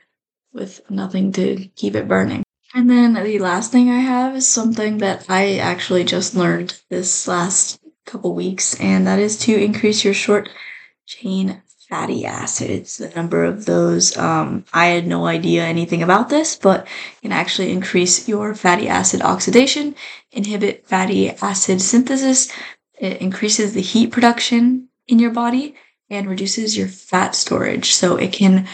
with 0.53 0.81
nothing 0.89 1.31
to 1.33 1.69
keep 1.75 1.95
it 1.95 2.07
burning. 2.07 2.43
And 2.73 2.89
then 2.89 3.13
the 3.13 3.39
last 3.39 3.71
thing 3.71 3.89
I 3.89 3.99
have 3.99 4.35
is 4.35 4.47
something 4.47 4.99
that 4.99 5.25
I 5.27 5.57
actually 5.57 6.03
just 6.03 6.35
learned 6.35 6.79
this 6.89 7.27
last 7.27 7.81
couple 8.05 8.33
weeks, 8.35 8.79
and 8.79 9.07
that 9.07 9.19
is 9.19 9.37
to 9.39 9.55
increase 9.55 10.03
your 10.03 10.13
short 10.13 10.49
chain 11.05 11.61
fatty 11.89 12.25
acids. 12.25 12.97
The 12.97 13.09
number 13.09 13.43
of 13.43 13.65
those, 13.65 14.15
um, 14.15 14.65
I 14.71 14.87
had 14.87 15.07
no 15.07 15.25
idea 15.25 15.63
anything 15.63 16.03
about 16.03 16.29
this, 16.29 16.55
but 16.55 16.87
can 17.23 17.31
actually 17.31 17.71
increase 17.71 18.27
your 18.27 18.53
fatty 18.53 18.87
acid 18.87 19.23
oxidation, 19.23 19.95
inhibit 20.31 20.85
fatty 20.85 21.31
acid 21.31 21.81
synthesis, 21.81 22.51
it 22.99 23.21
increases 23.21 23.73
the 23.73 23.81
heat 23.81 24.11
production 24.11 24.89
in 25.07 25.17
your 25.17 25.31
body, 25.31 25.75
and 26.11 26.29
reduces 26.29 26.77
your 26.77 26.87
fat 26.87 27.33
storage. 27.33 27.93
So 27.93 28.17
it 28.17 28.33
can 28.33 28.67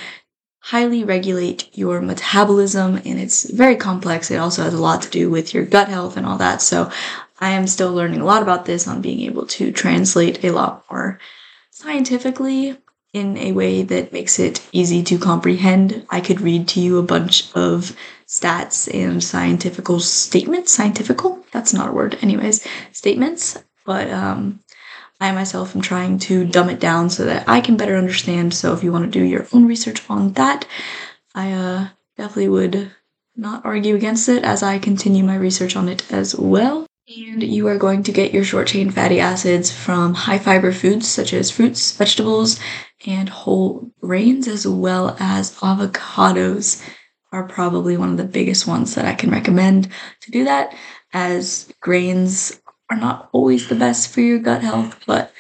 highly 0.66 1.04
regulate 1.04 1.70
your 1.78 2.02
metabolism 2.02 2.96
and 3.06 3.20
it's 3.20 3.48
very 3.52 3.76
complex. 3.76 4.32
It 4.32 4.38
also 4.38 4.64
has 4.64 4.74
a 4.74 4.82
lot 4.82 5.04
to 5.04 5.10
do 5.12 5.30
with 5.30 5.54
your 5.54 5.64
gut 5.64 5.90
health 5.90 6.18
and 6.18 6.26
all 6.26 6.40
that. 6.40 6.60
So 6.60 6.90
I 7.40 7.52
am 7.52 7.68
still 7.68 7.94
learning 7.94 8.22
a 8.22 8.26
lot 8.26 8.42
about 8.42 8.66
this 8.66 8.88
on 8.88 9.00
being 9.00 9.20
able 9.22 9.46
to 9.46 9.72
translate 9.72 10.44
a 10.44 10.50
lot 10.50 10.84
more 10.90 11.20
scientifically 11.70 12.80
in 13.14 13.38
a 13.38 13.52
way 13.52 13.84
that 13.84 14.12
makes 14.12 14.40
it 14.40 14.68
easy 14.72 15.04
to 15.04 15.20
comprehend. 15.20 16.04
I 16.10 16.20
could 16.20 16.42
read 16.42 16.68
to 16.70 16.80
you 16.80 16.98
a 16.98 17.04
bunch 17.04 17.54
of 17.54 17.96
stats 18.28 18.92
and 18.92 19.24
scientifical 19.24 20.00
statements. 20.00 20.72
Scientifical? 20.72 21.46
That's 21.52 21.76
not 21.76 21.90
a 21.90 21.94
word. 21.94 22.18
Anyways, 22.24 22.68
statements. 22.92 23.56
But 23.86 24.10
um, 24.10 24.62
I 25.20 25.32
myself 25.32 25.76
am 25.76 25.82
trying 25.82 26.20
to 26.20 26.46
dumb 26.46 26.70
it 26.70 26.80
down 26.80 27.10
so 27.10 27.26
that 27.26 27.48
I 27.48 27.62
can 27.62 27.78
better 27.78 27.96
understand. 27.96 28.54
So 28.54 28.74
if 28.74 28.84
you 28.84 28.92
want 28.92 29.06
to 29.06 29.20
do 29.20 29.24
your 29.24 29.48
own 29.54 29.66
research 29.66 30.02
on 30.10 30.34
that, 30.34 30.68
I 31.34 31.52
uh, 31.52 31.88
definitely 32.18 32.50
would 32.50 32.92
not 33.36 33.66
argue 33.66 33.96
against 33.96 34.30
it 34.30 34.44
as 34.44 34.64
I 34.64 34.80
continue 34.80 35.24
my 35.24 35.36
research 35.36 35.76
on 35.76 35.90
it 35.90 36.12
as 36.12 36.36
well. 36.36 36.86
And 37.08 37.44
you 37.44 37.68
are 37.68 37.78
going 37.78 38.04
to 38.04 38.12
get 38.12 38.34
your 38.34 38.44
short 38.44 38.68
chain 38.68 38.90
fatty 38.90 39.20
acids 39.20 39.72
from 39.72 40.16
high 40.16 40.40
fiber 40.40 40.72
foods 40.72 41.08
such 41.08 41.34
as 41.34 41.52
fruits, 41.52 41.96
vegetables, 41.96 42.60
and 43.06 43.30
whole 43.30 43.92
grains, 44.02 44.48
as 44.48 44.68
well 44.68 45.16
as 45.20 45.56
avocados 45.58 46.84
are 47.32 47.48
probably 47.48 47.96
one 47.96 48.10
of 48.10 48.18
the 48.18 48.24
biggest 48.24 48.66
ones 48.66 48.96
that 48.96 49.06
I 49.06 49.14
can 49.14 49.30
recommend 49.30 49.90
to 50.22 50.32
do 50.32 50.46
that, 50.46 50.74
as 51.14 51.72
grains 51.80 52.60
are 52.96 53.00
not 53.00 53.30
always 53.32 53.68
the 53.68 53.76
best 53.76 54.10
for 54.10 54.22
your 54.22 54.40
gut 54.40 54.62
health, 54.62 55.00
but 55.06 55.32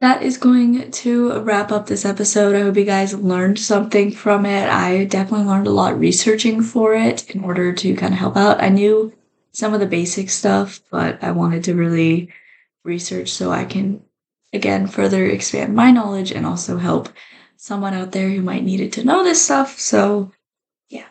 that 0.00 0.22
is 0.22 0.38
going 0.38 0.90
to 0.90 1.40
wrap 1.40 1.70
up 1.70 1.86
this 1.86 2.04
episode. 2.04 2.56
I 2.56 2.60
hope 2.60 2.76
you 2.76 2.84
guys 2.84 3.14
learned 3.14 3.58
something 3.58 4.10
from 4.10 4.46
it. 4.46 4.68
I 4.68 5.04
definitely 5.04 5.46
learned 5.46 5.66
a 5.66 5.72
lot 5.72 5.98
researching 5.98 6.62
for 6.62 6.94
it 6.94 7.30
in 7.30 7.44
order 7.44 7.72
to 7.72 7.94
kind 7.94 8.14
of 8.14 8.18
help 8.18 8.36
out. 8.36 8.62
I 8.62 8.70
knew 8.70 9.12
some 9.52 9.74
of 9.74 9.80
the 9.80 9.86
basic 9.86 10.30
stuff, 10.30 10.80
but 10.90 11.22
I 11.22 11.32
wanted 11.32 11.64
to 11.64 11.74
really 11.74 12.32
research 12.82 13.30
so 13.30 13.50
I 13.50 13.64
can, 13.64 14.02
again, 14.52 14.86
further 14.86 15.26
expand 15.26 15.74
my 15.74 15.90
knowledge 15.90 16.32
and 16.32 16.46
also 16.46 16.78
help 16.78 17.10
someone 17.56 17.92
out 17.92 18.12
there 18.12 18.30
who 18.30 18.40
might 18.40 18.64
need 18.64 18.80
it 18.80 18.94
to 18.94 19.04
know 19.04 19.22
this 19.22 19.44
stuff. 19.44 19.78
So, 19.78 20.32
yeah. 20.88 21.08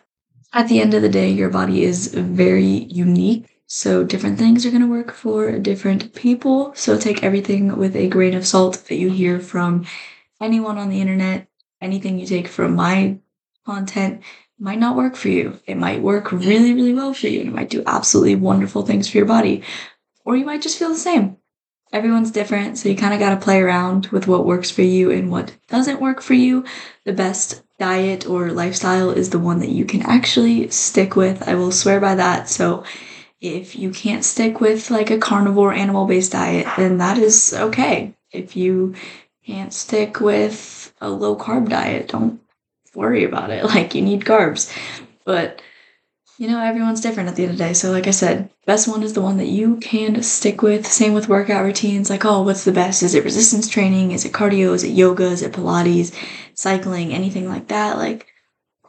At 0.52 0.68
the 0.68 0.80
end 0.80 0.94
of 0.94 1.02
the 1.02 1.08
day, 1.08 1.30
your 1.30 1.50
body 1.50 1.84
is 1.84 2.08
very 2.08 2.64
unique 2.64 3.46
so 3.72 4.02
different 4.02 4.36
things 4.36 4.66
are 4.66 4.70
going 4.70 4.82
to 4.82 4.88
work 4.88 5.12
for 5.12 5.56
different 5.60 6.12
people. 6.12 6.74
So 6.74 6.98
take 6.98 7.22
everything 7.22 7.76
with 7.76 7.94
a 7.94 8.08
grain 8.08 8.34
of 8.34 8.44
salt 8.44 8.82
that 8.88 8.96
you 8.96 9.12
hear 9.12 9.38
from 9.38 9.86
anyone 10.40 10.76
on 10.76 10.88
the 10.88 11.00
internet. 11.00 11.46
Anything 11.80 12.18
you 12.18 12.26
take 12.26 12.48
from 12.48 12.74
my 12.74 13.18
content 13.64 14.22
might 14.58 14.80
not 14.80 14.96
work 14.96 15.14
for 15.14 15.28
you. 15.28 15.60
It 15.66 15.76
might 15.76 16.02
work 16.02 16.32
really, 16.32 16.74
really 16.74 16.92
well 16.92 17.14
for 17.14 17.28
you. 17.28 17.42
And 17.42 17.50
it 17.50 17.54
might 17.54 17.70
do 17.70 17.84
absolutely 17.86 18.34
wonderful 18.34 18.84
things 18.84 19.08
for 19.08 19.18
your 19.18 19.26
body. 19.26 19.62
Or 20.24 20.34
you 20.34 20.44
might 20.44 20.62
just 20.62 20.76
feel 20.76 20.88
the 20.88 20.96
same. 20.96 21.36
Everyone's 21.92 22.32
different, 22.32 22.76
so 22.76 22.88
you 22.88 22.96
kind 22.96 23.14
of 23.14 23.20
got 23.20 23.30
to 23.30 23.44
play 23.44 23.60
around 23.60 24.08
with 24.08 24.26
what 24.26 24.46
works 24.46 24.70
for 24.70 24.82
you 24.82 25.12
and 25.12 25.30
what 25.30 25.56
doesn't 25.68 26.00
work 26.00 26.22
for 26.22 26.34
you. 26.34 26.64
The 27.04 27.12
best 27.12 27.62
diet 27.78 28.26
or 28.26 28.50
lifestyle 28.50 29.10
is 29.10 29.30
the 29.30 29.38
one 29.38 29.60
that 29.60 29.70
you 29.70 29.84
can 29.84 30.02
actually 30.02 30.70
stick 30.70 31.14
with. 31.14 31.48
I 31.48 31.54
will 31.54 31.70
swear 31.70 32.00
by 32.00 32.16
that. 32.16 32.48
So 32.48 32.82
if 33.40 33.76
you 33.76 33.90
can't 33.90 34.24
stick 34.24 34.60
with 34.60 34.90
like 34.90 35.10
a 35.10 35.18
carnivore 35.18 35.72
animal 35.72 36.06
based 36.06 36.32
diet, 36.32 36.66
then 36.76 36.98
that 36.98 37.18
is 37.18 37.54
okay. 37.54 38.14
If 38.32 38.56
you 38.56 38.94
can't 39.44 39.72
stick 39.72 40.20
with 40.20 40.92
a 41.00 41.08
low 41.10 41.36
carb 41.36 41.68
diet, 41.68 42.08
don't 42.08 42.40
worry 42.94 43.24
about 43.24 43.50
it. 43.50 43.64
Like 43.70 43.94
you 43.94 44.02
need 44.02 44.24
carbs. 44.24 44.74
But 45.24 45.62
you 46.38 46.48
know, 46.48 46.60
everyone's 46.60 47.02
different 47.02 47.28
at 47.28 47.36
the 47.36 47.42
end 47.42 47.52
of 47.52 47.58
the 47.58 47.64
day. 47.64 47.74
So 47.74 47.92
like 47.92 48.06
I 48.06 48.12
said, 48.12 48.50
best 48.64 48.88
one 48.88 49.02
is 49.02 49.12
the 49.12 49.20
one 49.20 49.36
that 49.36 49.48
you 49.48 49.76
can 49.76 50.22
stick 50.22 50.62
with. 50.62 50.86
Same 50.86 51.12
with 51.12 51.28
workout 51.28 51.64
routines. 51.64 52.08
Like, 52.08 52.24
oh, 52.24 52.42
what's 52.42 52.64
the 52.64 52.72
best? 52.72 53.02
Is 53.02 53.14
it 53.14 53.24
resistance 53.24 53.68
training? 53.68 54.12
Is 54.12 54.24
it 54.24 54.32
cardio? 54.32 54.72
Is 54.72 54.82
it 54.82 54.88
yoga? 54.88 55.24
Is 55.24 55.42
it 55.42 55.52
Pilates? 55.52 56.14
Cycling? 56.54 57.12
Anything 57.12 57.48
like 57.48 57.68
that? 57.68 57.96
Like 57.98 58.26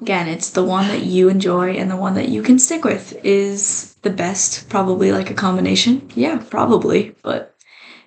again, 0.01 0.27
it's 0.27 0.51
the 0.51 0.63
one 0.63 0.87
that 0.87 1.03
you 1.03 1.29
enjoy 1.29 1.71
and 1.71 1.89
the 1.89 1.95
one 1.95 2.15
that 2.15 2.29
you 2.29 2.41
can 2.41 2.59
stick 2.59 2.83
with 2.83 3.19
is 3.23 3.90
the 4.01 4.09
best, 4.09 4.69
probably 4.69 5.11
like 5.11 5.29
a 5.29 5.35
combination. 5.35 6.09
Yeah, 6.15 6.43
probably. 6.49 7.15
But 7.21 7.55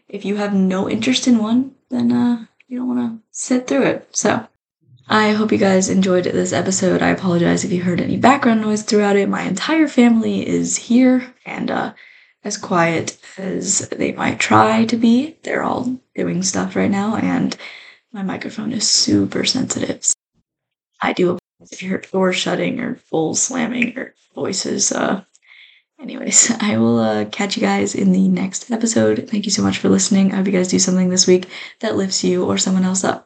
if 0.08 0.24
you 0.24 0.36
have 0.36 0.54
no 0.54 0.88
interest 0.88 1.26
in 1.26 1.38
one, 1.38 1.74
then 1.90 2.12
uh, 2.12 2.46
you 2.68 2.78
don't 2.78 2.88
want 2.88 3.00
to 3.00 3.26
sit 3.30 3.66
through 3.66 3.84
it. 3.84 4.08
So 4.16 4.46
I 5.08 5.32
hope 5.32 5.52
you 5.52 5.58
guys 5.58 5.88
enjoyed 5.88 6.24
this 6.24 6.52
episode. 6.52 7.02
I 7.02 7.10
apologize 7.10 7.64
if 7.64 7.72
you 7.72 7.82
heard 7.82 8.00
any 8.00 8.16
background 8.16 8.62
noise 8.62 8.82
throughout 8.82 9.16
it. 9.16 9.28
My 9.28 9.42
entire 9.42 9.88
family 9.88 10.46
is 10.46 10.76
here 10.76 11.34
and 11.44 11.70
uh, 11.70 11.92
as 12.42 12.56
quiet 12.56 13.18
as 13.36 13.88
they 13.90 14.12
might 14.12 14.38
try 14.38 14.84
to 14.86 14.96
be. 14.96 15.36
They're 15.42 15.62
all 15.62 15.98
doing 16.14 16.42
stuff 16.42 16.76
right 16.76 16.90
now, 16.90 17.16
and 17.16 17.56
my 18.12 18.22
microphone 18.22 18.72
is 18.72 18.88
super 18.88 19.44
sensitive. 19.44 20.04
So 20.04 20.14
I 21.02 21.12
do 21.12 21.30
apologize 21.30 21.72
if 21.72 21.82
you 21.82 21.88
hear 21.90 21.98
door 21.98 22.32
shutting 22.32 22.80
or 22.80 22.96
full 22.96 23.34
slamming 23.34 23.98
or 23.98 24.14
voices. 24.34 24.90
Uh, 24.92 25.24
anyways, 26.00 26.50
I 26.60 26.76
will 26.78 26.98
uh, 26.98 27.24
catch 27.26 27.56
you 27.56 27.60
guys 27.62 27.94
in 27.94 28.12
the 28.12 28.28
next 28.28 28.70
episode. 28.70 29.28
Thank 29.28 29.44
you 29.44 29.50
so 29.50 29.62
much 29.62 29.78
for 29.78 29.88
listening. 29.88 30.32
I 30.32 30.36
hope 30.36 30.46
you 30.46 30.52
guys 30.52 30.68
do 30.68 30.78
something 30.78 31.08
this 31.08 31.26
week 31.26 31.48
that 31.80 31.96
lifts 31.96 32.24
you 32.24 32.44
or 32.44 32.58
someone 32.58 32.84
else 32.84 33.04
up. 33.04 33.22